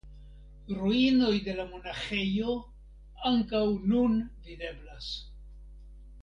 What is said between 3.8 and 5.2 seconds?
nun videblas.